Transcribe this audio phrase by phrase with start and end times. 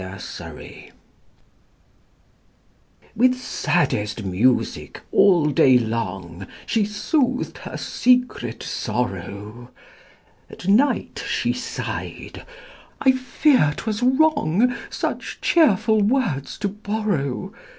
[0.01, 0.91] 8 Autoplay
[3.15, 9.69] With saddest music all day long She soothed her secret sorrow:
[10.49, 12.47] At night she sighed
[12.99, 17.53] "I fear 'twas wrong Such cheerful words to borrow.